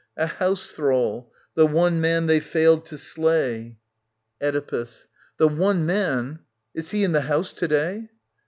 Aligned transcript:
A 0.17 0.25
house 0.25 0.71
thrall, 0.71 1.31
the 1.53 1.67
one 1.67 2.01
man 2.01 2.25
they 2.25 2.39
failed 2.39 2.87
to 2.87 2.97
slay. 2.97 3.77
Oedipus. 4.41 5.05
The 5.37 5.47
one 5.47 5.85
man...? 5.85 6.39
Is 6.73 6.89
he 6.89 7.03
in 7.03 7.11
the 7.11 7.21
house 7.21 7.53
to 7.53 7.67
day 7.67 8.09